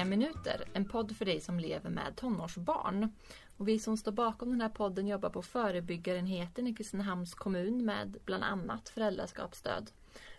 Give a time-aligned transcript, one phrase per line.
[0.00, 3.12] Viktiga minuter, en podd för dig som lever med tonårsbarn.
[3.56, 8.16] Och vi som står bakom den här podden jobbar på förebyggarenheten i Kristinehamns kommun med
[8.24, 9.90] bland annat föräldraskapsstöd.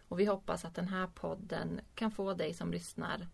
[0.07, 3.27] Och vi hoppas att den här podden kan få dig som lyssnar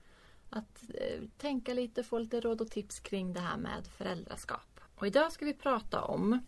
[0.50, 4.80] att eh, tänka lite, få lite råd och tips kring det här med föräldraskap.
[4.96, 6.39] Och idag ska vi prata om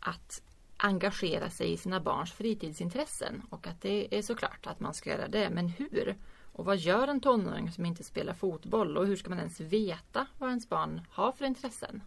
[0.00, 0.42] att
[0.76, 5.28] engagera sig i sina barns fritidsintressen och att det är såklart att man ska göra
[5.28, 6.16] det, men hur?
[6.58, 10.26] Och vad gör en tonåring som inte spelar fotboll och hur ska man ens veta
[10.38, 12.02] vad ens barn har för intressen?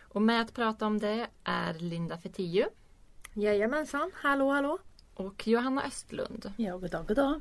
[0.00, 2.64] Och med att prata om det är Linda Fetiu
[3.34, 4.78] Jajamensan, hallå hallå!
[5.14, 7.40] och Johanna Östlund Ja, god dag, god dag.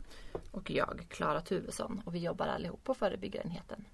[0.51, 2.01] och jag, Klara Tuvesson.
[2.05, 3.85] Och vi jobbar allihop på förebyggarenheten.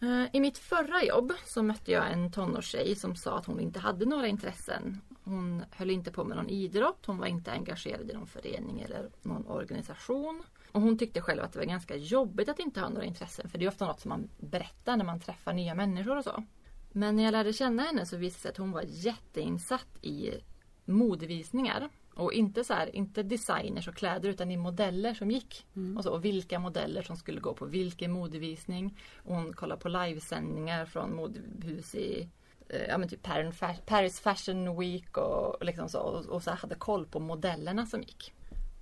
[0.00, 3.78] Eh, I mitt förra jobb så mötte jag en tonårstjej som sa att hon inte
[3.78, 5.00] hade några intressen.
[5.24, 9.10] Hon höll inte på med någon idrott, hon var inte engagerad i någon förening eller
[9.22, 10.42] någon organisation.
[10.72, 13.58] Och hon tyckte själv att det var ganska jobbigt att inte ha några intressen för
[13.58, 16.44] det är ofta något som man berättar när man träffar nya människor och så.
[16.92, 20.30] Men när jag lärde känna henne så visade det sig att hon var jätteinsatt i
[20.84, 21.88] modevisningar.
[22.14, 25.66] Och inte så här, inte designers och kläder utan i modeller som gick.
[25.96, 28.98] Och, så, och vilka modeller som skulle gå på vilken modevisning.
[29.16, 32.28] Och hon kollade på livesändningar från modehus i
[32.68, 36.42] eh, ja, men typ Paris Fa- Paris Fashion Week och, och, liksom så, och, och
[36.42, 38.32] så hade koll på modellerna som gick.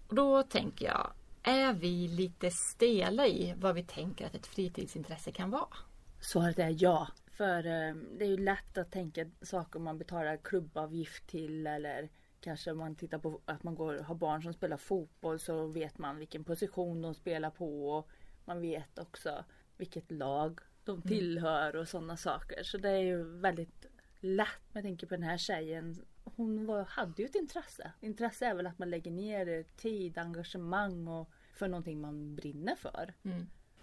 [0.09, 1.11] Och då tänker jag,
[1.43, 5.77] är vi lite stela i vad vi tänker att ett fritidsintresse kan vara?
[6.21, 7.09] Svaret är ja.
[7.27, 12.09] För eh, det är ju lätt att tänka saker man betalar klubbavgift till eller
[12.41, 15.99] kanske om man tittar på att man går, har barn som spelar fotboll så vet
[15.99, 17.91] man vilken position de spelar på.
[17.91, 18.09] Och
[18.45, 19.45] man vet också
[19.77, 22.63] vilket lag de tillhör och sådana saker.
[22.63, 23.87] Så det är ju väldigt
[24.21, 24.49] lätt.
[24.73, 25.97] Jag tänker på den här tjejen.
[26.39, 27.93] Hon var, hade ju ett intresse.
[28.01, 33.15] Intresse är väl att man lägger ner tid, engagemang och för någonting man brinner för.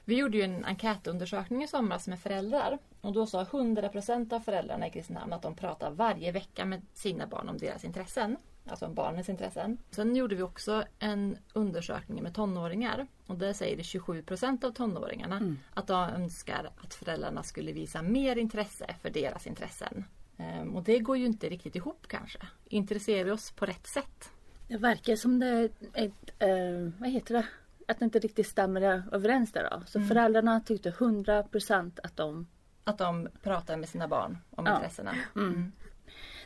[0.06, 4.88] Vi gjorde ju en enkätundersökning i somras med föräldrar och då sa 100% av föräldrarna
[4.88, 8.38] i Kristinehamn att de pratar varje vecka med sina barn om deras intressen.
[8.68, 9.78] Alltså om barnens intressen.
[9.92, 15.56] Sen gjorde vi också en undersökning med tonåringar och där säger det 27% av tonåringarna
[15.74, 20.06] att de önskar att föräldrarna skulle visa mer intresse för deras intressen.
[20.38, 22.40] Ehm, Och det går ju inte riktigt ihop kanske.
[22.66, 24.30] Intresserar vi oss på rätt sätt?
[24.68, 27.46] Det verkar som det är ett, eh, vad heter det?
[27.88, 29.82] Att det inte riktigt stämmer överens där då.
[29.86, 32.48] Så föräldrarna tyckte 100% att de
[32.84, 34.76] Att de pratar med sina barn om Ja.
[34.76, 35.16] intressena.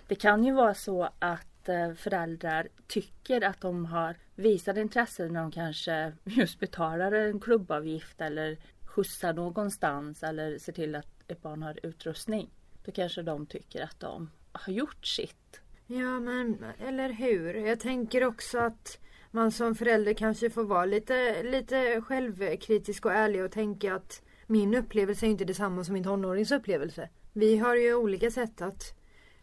[0.08, 5.42] Det kan ju vara så att eh, föräldrar tycker att de har visat intresse när
[5.42, 11.64] de kanske just betalar en klubbavgift eller skjutsar någonstans eller ser till att ett barn
[11.64, 12.50] har utrustning.
[12.86, 15.62] Då kanske de tycker att de har gjort sitt.
[15.88, 17.54] Ja men eller hur.
[17.54, 19.00] Jag tänker också att
[19.32, 24.76] man som förälder kanske får vara lite, lite självkritisk och ärlig och tänka att min
[24.76, 27.10] upplevelse är inte detsamma som min tonårings upplevelse.
[27.34, 29.00] Vi har ju olika sätt att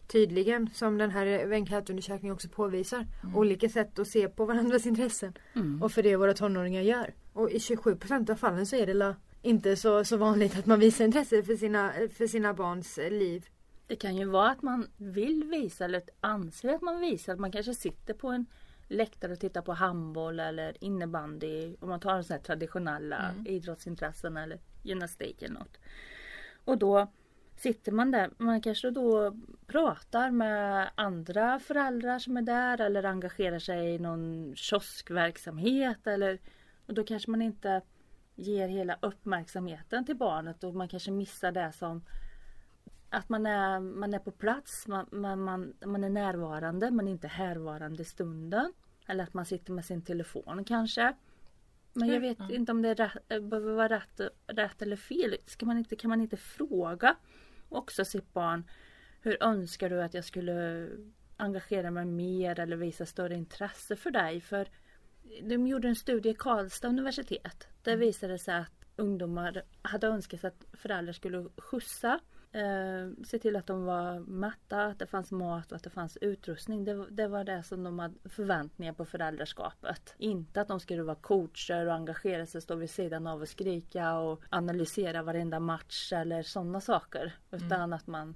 [0.07, 5.33] tydligen, som den här enkätundersökningen också påvisar, olika sätt att se på varandras intressen.
[5.83, 7.15] Och för det våra tonåringar gör.
[7.33, 9.15] Och i 27% av fallen så är det la
[9.47, 13.47] inte så, så vanligt att man visar intresse för sina, för sina barns eh, liv.
[13.87, 17.53] Det kan ju vara att man vill visa eller anser att man visar att man
[17.53, 18.47] kanske sitter på en
[18.89, 21.77] läktare och tittar på handboll eller innebandy.
[21.81, 25.79] Om man tar de här traditionella idrottsintressen eller gymnastik eller något.
[26.65, 27.13] Och då
[27.57, 28.31] sitter man där.
[28.37, 29.37] Man kanske då
[29.67, 36.39] pratar med andra föräldrar som är där eller engagerar sig i någon kioskverksamhet eller
[36.87, 37.83] och då kanske man inte
[38.37, 42.05] ger hela uppmärksamheten till barnet och man kanske missar det som
[43.11, 47.29] att man är, man är på plats, man, man, man, man är närvarande men inte
[47.29, 48.73] härvarande i stunden.
[49.07, 51.15] Eller att man sitter med sin telefon kanske.
[51.93, 55.37] Men jag vet inte om det är rätt, eh, behöver vara rätt, rätt eller fel.
[55.47, 57.17] Ska man inte, kan man inte fråga
[57.69, 58.65] också sitt barn
[59.21, 60.89] hur önskar du att jag skulle
[61.37, 64.41] engagera mig mer eller visa större intresse för dig?
[64.41, 64.69] För
[65.43, 67.69] de gjorde en studie i Karlstad universitet.
[67.83, 72.21] Där visade det sig att ungdomar hade önskat sig att föräldrar skulle skjutsa.
[72.53, 76.19] Eh, se till att de var mätta, att det fanns mat och att det fanns
[76.21, 76.85] utrustning.
[76.85, 80.15] Det, det var det som de hade förväntningar på föräldraskapet.
[80.19, 84.19] Inte att de skulle vara coacher och engagera sig, stå vid sidan av och skrika
[84.19, 87.35] och analysera varenda match eller sådana saker.
[87.51, 88.35] Utan att man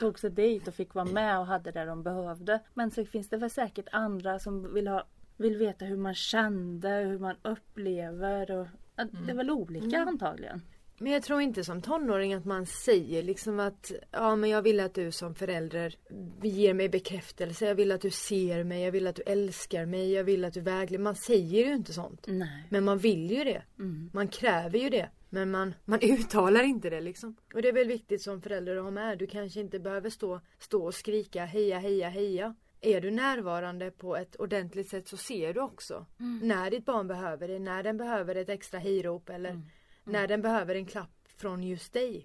[0.00, 2.60] tog sig dit och fick vara med och hade det de behövde.
[2.74, 5.04] Men så finns det väl säkert andra som vill ha
[5.42, 10.62] vill veta hur man kände, hur man upplever och att det är väl olika antagligen.
[10.98, 14.80] Men jag tror inte som tonåring att man säger liksom att ja men jag vill
[14.80, 15.94] att du som förälder
[16.42, 17.66] ger mig bekräftelse.
[17.66, 20.54] Jag vill att du ser mig, jag vill att du älskar mig, jag vill att
[20.54, 21.04] du vägleder.
[21.04, 22.24] Man säger ju inte sånt.
[22.28, 22.66] Nej.
[22.70, 23.62] Men man vill ju det.
[23.78, 24.10] Mm.
[24.12, 25.08] Man kräver ju det.
[25.30, 27.36] Men man, man uttalar inte det liksom.
[27.54, 29.18] Och det är väl viktigt som förälder att ha med.
[29.18, 32.54] Du kanske inte behöver stå, stå och skrika heja heja heja.
[32.84, 36.48] Är du närvarande på ett ordentligt sätt så ser du också Mm.
[36.48, 39.62] när ditt barn behöver det, när den behöver ett extra hejrop eller Mm.
[40.04, 42.24] när den behöver en klapp från just dig.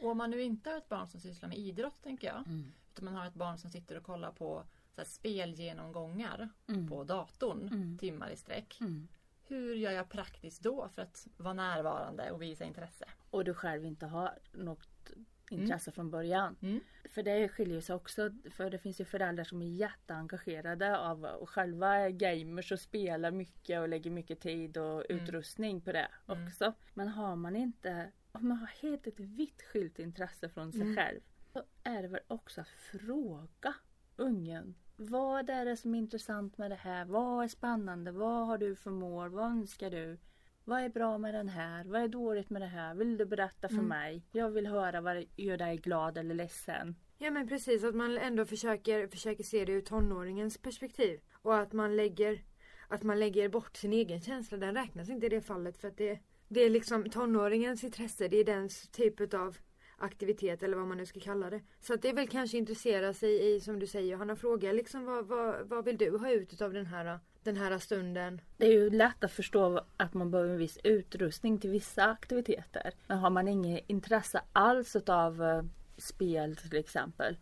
[0.00, 2.36] Och om man nu inte har ett barn som sysslar med idrott tänker jag.
[2.46, 2.72] Mm.
[2.92, 4.64] Utan man har ett barn som sitter och kollar på
[4.94, 6.88] så här, spelgenomgångar Mm.
[6.88, 7.98] på datorn Mm.
[7.98, 8.78] timmar i sträck.
[8.80, 9.08] Mm.
[9.46, 13.04] Hur gör jag praktiskt då för att vara närvarande och visa intresse?
[13.30, 15.10] Och du själv inte har något
[15.50, 16.56] intresse från början.
[16.62, 16.80] Mm.
[17.10, 18.30] För det skiljer sig också.
[18.50, 23.30] För det finns ju föräldrar som är jätteengagerade av och själva är gamers och spelar
[23.30, 25.22] mycket och lägger mycket tid och Mm.
[25.24, 26.46] utrustning på det Mm.
[26.46, 26.72] också.
[26.94, 30.96] Men har man inte, om man har helt ett vitt skilt intresse från sig Mm.
[30.96, 31.20] själv.
[31.52, 33.74] Så är det väl också att fråga
[34.16, 34.74] ungen.
[34.96, 37.04] Vad är det som är intressant med det här?
[37.04, 38.12] Vad är spännande?
[38.12, 39.28] Vad har du för mål?
[39.30, 40.18] Vad önskar du?
[40.64, 41.84] Vad är bra med den här?
[41.84, 42.94] Vad är dåligt med det här?
[42.94, 43.88] Vill du berätta för Mm.
[43.88, 44.22] mig?
[44.32, 46.96] Jag vill höra vad gör dig glad eller ledsen.
[47.18, 51.20] Ja men precis, att man ändå försöker, försöker se det ur tonåringens perspektiv.
[51.32, 52.42] Och att man lägger
[52.88, 55.96] att man lägger bort sin egen känsla, den räknas inte i det fallet för att
[55.96, 56.18] det,
[56.48, 59.56] det är liksom tonåringens intresse, det är dens typ av
[60.04, 61.60] aktivitet eller vad man nu ska kalla det.
[61.80, 65.04] Så att det är väl kanske intressera sig i, som du säger Johanna, fråga liksom
[65.04, 68.40] vad, vad, vad vill du ha ut av den här, den här stunden?
[68.56, 72.92] Det är ju lätt att förstå att man behöver en viss utrustning till vissa aktiviteter.
[73.06, 75.62] Men har man inget intresse alls av eh,
[75.96, 77.36] spel till exempel.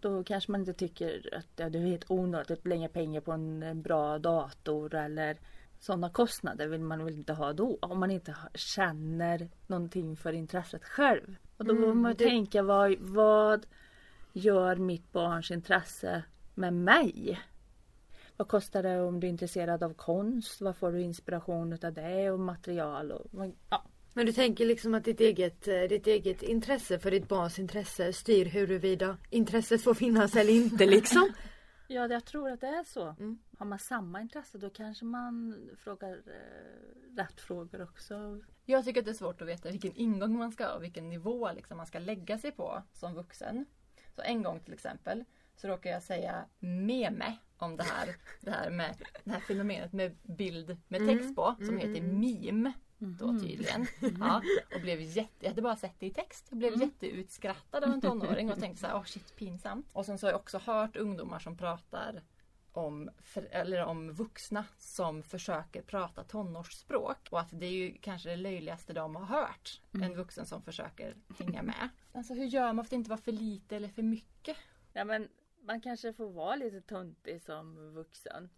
[0.00, 3.32] Då kanske man inte tycker att ja, det är helt onödigt att lägga pengar på
[3.32, 5.36] en, bra dator eller
[5.80, 7.78] sådana kostnader vill man väl inte ha då.
[7.82, 11.36] Om man inte känner någonting för intresset själv.
[11.68, 13.66] Och då Mm, man det- tänka vad, vad
[14.32, 16.22] gör mitt barns intresse
[16.54, 17.40] med mig?
[18.36, 20.60] Vad kostar det om du är intresserad av konst?
[20.60, 23.12] Vad får du inspiration av det och material?
[23.12, 23.26] Och,
[23.70, 23.84] ja.
[24.14, 28.12] Men du tänker liksom att ditt eget, eh, ditt eget intresse för ditt barns intresse
[28.12, 31.32] styr huruvida intresset får finnas eller inte liksom?
[31.92, 33.08] ja, jag tror att det är så.
[33.08, 33.38] Mm.
[33.58, 38.40] Har man samma intresse då kanske man frågar eh, rätt frågor också.
[38.64, 41.08] Jag tycker att det är svårt att veta vilken ingång man ska ha och vilken
[41.08, 43.66] nivå liksom man ska lägga sig på som vuxen.
[44.16, 45.24] Så en gång till exempel
[45.56, 50.16] så råkar jag säga meme om det här, det här med det här fenomenet med
[50.22, 52.72] bild med text på som heter meme.
[53.04, 53.86] Då tydligen.
[54.20, 54.42] Ja,
[54.74, 56.46] och blev jätte, jag hade bara sett det i text.
[56.50, 59.86] Jag blev jätteutskrattad av en tonåring och tänkte så här, åh shit pinsamt.
[59.92, 62.22] Och sen så har jag också hört ungdomar som pratar
[62.72, 63.10] om,
[63.50, 67.28] eller om vuxna som försöker prata tonårsspråk.
[67.30, 69.80] Och att det är ju kanske det löjligaste de har hört.
[69.92, 71.88] En vuxen som försöker hänga med.
[72.12, 74.56] Alltså hur gör man för att inte vara för lite eller för mycket?
[74.92, 75.28] Ja, men
[75.62, 78.48] man kanske får vara lite töntig som vuxen.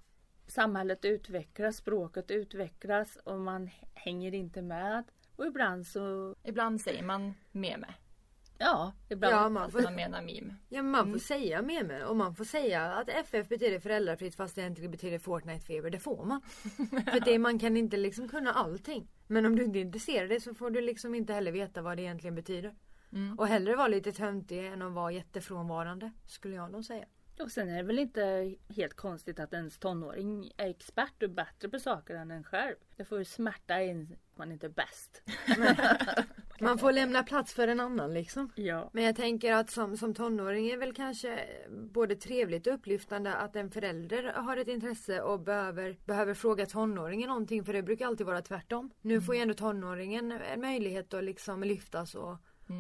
[0.46, 5.05] Samhället utvecklas, språket utvecklas och man hänger inte med.
[5.37, 7.94] Och ibland så, Ibland säger man meme.
[8.58, 9.35] ja, ibland.
[9.35, 10.56] Ja, man får, man menar meme.
[10.69, 14.61] ja, man får säga meme och man får säga att FF betyder föräldrafritt fast det
[14.61, 15.91] egentligen betyder Fortnite fever.
[15.91, 16.41] Det får man.
[17.12, 19.08] För det, man kan inte liksom kunna allting.
[19.26, 21.97] Men om du inte är intresserad det så får du liksom inte heller veta vad
[21.97, 22.75] det egentligen betyder.
[23.12, 23.38] Mm.
[23.38, 26.12] Och hellre vara lite töntig än att vara jättefrånvarande.
[26.26, 27.05] Skulle jag nog säga.
[27.41, 31.69] Och sen är det väl inte helt konstigt att ens tonåring är expert och bättre
[31.69, 32.76] på saker än en själv.
[32.97, 35.23] Det får ju smärta in man inte är bäst.
[36.61, 38.53] Man får lämna plats för en annan liksom.
[38.55, 38.91] Ja.
[38.93, 43.57] Men jag tänker att som, som tonåring är väl kanske både trevligt och upplyftande att
[43.57, 48.26] en förälder har ett intresse och behöver, behöver fråga tonåringen någonting för det brukar alltid
[48.26, 48.91] vara tvärtom.
[49.00, 52.37] Nu får ju ändå tonåringen en möjlighet att liksom lyftas och,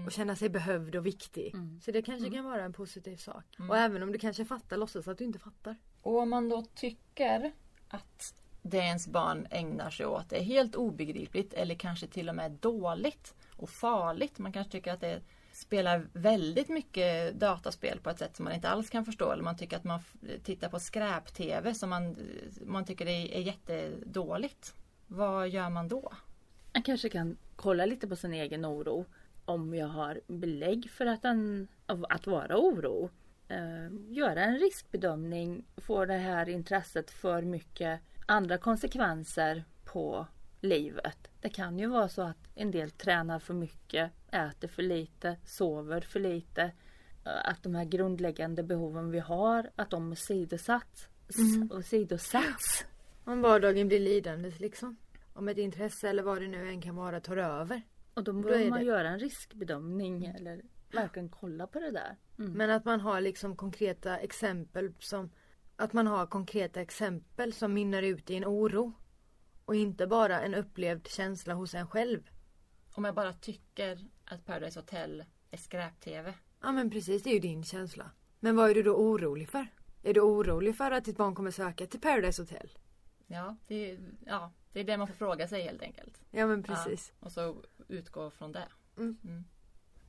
[0.06, 1.54] och känna sig behövd och viktig.
[1.54, 1.80] Mm.
[1.80, 3.44] Så det kanske kan vara en positiv sak.
[3.68, 5.76] Och även om du kanske fattar, låtsas att du inte fattar.
[6.02, 7.52] Och om man då tycker
[7.88, 12.52] att det ens barn ägnar sig åt är helt obegripligt eller kanske till och med
[12.52, 14.38] dåligt och farligt.
[14.38, 15.20] Man kanske tycker att det
[15.52, 19.32] spelar väldigt mycket dataspel på ett sätt som man inte alls kan förstå.
[19.32, 20.00] Eller man tycker att man
[20.42, 22.16] tittar på skräp-tv som man,
[22.64, 24.74] man tycker det är jättedåligt.
[25.06, 26.12] Vad gör man då?
[26.74, 29.06] Man kanske kan kolla lite på sin egen oro.
[29.44, 33.10] Om jag har belägg för att, den, att vara oro.
[33.48, 35.64] Eh, göra en riskbedömning.
[35.76, 40.26] Får det här intresset för mycket andra konsekvenser på
[40.60, 41.30] livet?
[41.40, 46.00] Det kan ju vara så att en del tränar för mycket, äter för lite, sover
[46.00, 46.62] för lite.
[47.24, 51.08] Eh, Att de här grundläggande behoven vi har, att de åsidosatts.
[51.38, 51.70] Mm.
[51.72, 52.86] åsidosätts.
[53.24, 54.96] Om vardagen blir lidande liksom.
[55.32, 57.82] Om ett intresse eller vad det nu än kan vara tar över.
[58.14, 62.16] Och då är man det- göra en riskbedömning eller verkligen kolla på det där.
[62.38, 62.52] Mm.
[62.52, 65.30] Men att man har liksom konkreta exempel som
[65.76, 68.92] Att man har konkreta exempel som mynnar ut i en oro.
[69.64, 72.30] Och inte bara en upplevd känsla hos en själv.
[72.96, 76.34] om jag bara tycker att Paradise Hotel är skräp-tv.
[76.60, 78.10] Ja men precis, det är ju din känsla.
[78.40, 79.66] Men vad är du då orolig för?
[80.02, 82.70] Är du orolig för att ditt barn kommer söka till Paradise Hotel?
[83.26, 86.20] Ja, det, är- ja, det är det man får fråga sig helt enkelt.
[86.30, 87.12] Ja men precis.
[87.20, 87.56] Ja, och så
[87.88, 88.68] utgå från det.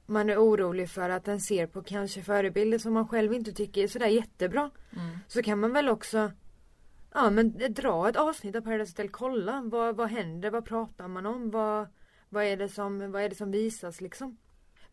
[0.06, 3.84] Man är orolig för att den ser på kanske förebilder som man själv inte tycker
[3.84, 4.72] är sådär jättebra.
[4.92, 5.18] Mm.
[5.28, 6.32] Så kan man väl också
[7.18, 11.26] Ja men dra ett avsnitt av Paradise Hotel, kolla vad, vad händer, vad pratar man
[11.26, 11.88] om, vad,
[12.30, 14.38] vad, är det som, vad är det som visas liksom.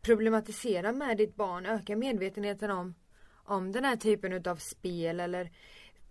[0.01, 2.95] Problematisera med ditt barn, öka medvetenheten om,
[3.33, 5.51] om den här typen utav spel eller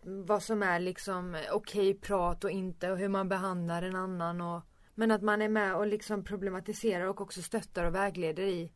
[0.04, 4.62] vad som är liksom okej prat och inte och hur man behandlar en annan och
[4.96, 8.72] men att man är med och liksom problematiserar och också stöttar och vägleder i,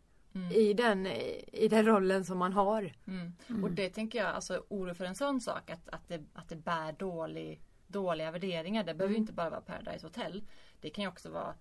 [0.54, 2.94] i, den, i den rollen som man har.
[3.08, 3.64] Mm.
[3.64, 6.56] Och det tänker jag, alltså oro för en sån sak att, att, det, att det
[6.56, 8.84] bär dålig, dåliga värderingar.
[8.84, 10.44] Det behöver ju inte bara vara Paradise Hotel.
[10.82, 11.54] Det kan ju också vara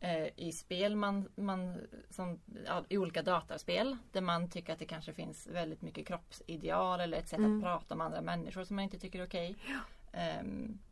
[0.00, 4.84] eh, i spel man, man som, ja, i olika dataspel där man tycker att det
[4.84, 8.82] kanske finns väldigt mycket kroppsideal eller ett sätt att prata om andra människor som man
[8.82, 9.56] inte tycker är okej.
[9.68, 9.80] Ehm,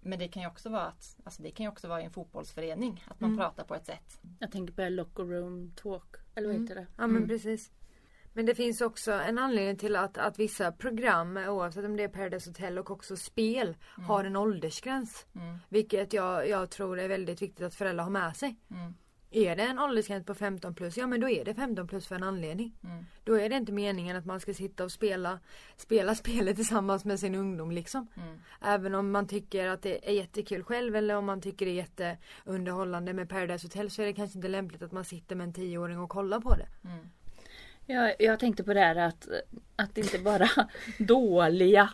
[0.00, 2.10] men det kan ju också vara att, alltså det kan ju också vara i en
[2.10, 4.20] fotbollsförening att man pratar på ett sätt.
[4.38, 6.16] Jag tänker på locker room talk.
[6.34, 6.86] Eller vad heter det?
[6.96, 7.70] Ja men precis.
[8.32, 12.08] Men det finns också en anledning till att, att vissa program, oavsett om det är
[12.08, 15.26] Paradise Hotel och också spel, har en åldersgräns.
[15.68, 18.56] Vilket jag, jag tror är väldigt viktigt att föräldrar har med sig.
[19.30, 19.48] Mm.
[19.48, 22.14] Är det en åldersgräns på 15 plus, ja men då är det 15 plus för
[22.14, 22.72] en anledning.
[22.84, 23.06] Mm.
[23.24, 25.38] Då är det inte meningen att man ska sitta och spela,
[25.76, 28.06] spela spelet tillsammans med sin ungdom liksom.
[28.16, 28.38] Mm.
[28.60, 31.74] Även om man tycker att det är jättekul själv eller om man tycker det är
[31.74, 35.52] jätteunderhållande med Paradise Hotel så är det kanske inte lämpligt att man sitter med en
[35.52, 36.68] tioåring och kollar på det.
[37.90, 39.28] Jag, jag tänkte på det här att,
[39.76, 40.48] att inte bara
[40.98, 41.90] dåliga,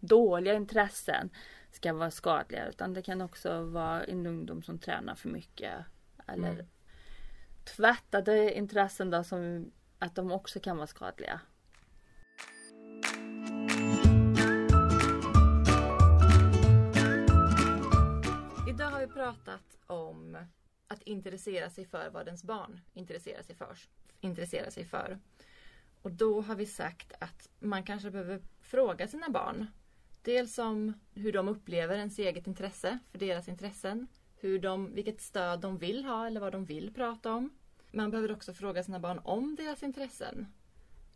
[0.00, 1.30] dåliga intressen
[1.70, 5.74] ska vara skadliga utan det kan också vara en ungdom som tränar för mycket.
[6.26, 6.66] Eller Mm.
[7.64, 11.40] tvättade intressen då som att de också kan vara skadliga.
[18.68, 20.36] Idag har vi pratat om
[20.88, 23.78] att intressera sig för vad ens barn intresserar sig för.
[24.20, 25.18] Intresserar sig för.
[26.02, 29.66] Och då har vi sagt att man kanske behöver fråga sina barn.
[30.22, 34.06] Dels om hur de upplever ens eget intresse för deras intressen.
[34.44, 37.50] Hur de, vilket stöd de vill ha eller vad de vill prata om.
[37.90, 40.46] Man behöver också fråga sina barn om deras intressen.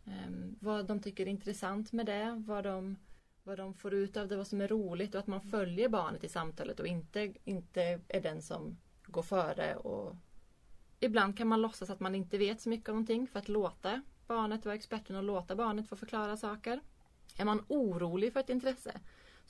[0.05, 2.43] Ehm, vad de tycker är intressant med det.
[2.47, 2.95] Vad de,
[3.43, 6.23] vad de får ut av det, vad som är roligt och att man följer barnet
[6.23, 9.75] i samtalet och inte, inte är den som går före.
[9.75, 10.15] Och
[10.99, 14.01] ibland kan man låtsas att man inte vet så mycket om någonting för att låta
[14.27, 16.79] barnet vara experten och låta barnet få förklara saker.
[17.37, 18.99] Är man orolig för ett intresse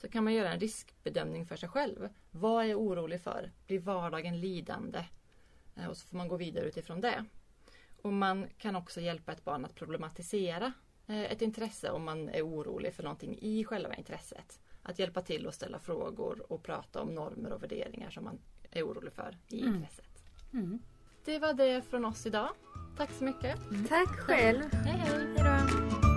[0.00, 2.08] så kan man göra en riskbedömning för sig själv.
[2.30, 3.50] Vad är jag orolig för?
[3.66, 5.04] Blir vardagen lidande?
[5.76, 7.24] Eh, Och så får man gå vidare utifrån det.
[8.02, 10.72] Och man kan också hjälpa ett barn att problematisera
[11.06, 14.60] eh, ett intresse om man är orolig för någonting i själva intresset.
[14.82, 18.38] Att hjälpa till att ställa frågor och prata om normer och värderingar som man
[18.70, 20.24] är orolig för i intresset.
[21.24, 22.48] Det var det från oss idag.
[22.96, 23.58] Tack så mycket.
[23.88, 24.62] Tack själv!
[24.72, 25.36] Hej hej!
[25.38, 26.09] Hejdå!